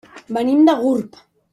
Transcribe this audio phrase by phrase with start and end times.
[0.37, 1.23] Venim de Gurb.